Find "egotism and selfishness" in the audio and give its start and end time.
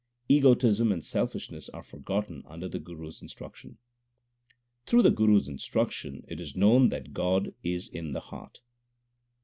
0.27-1.69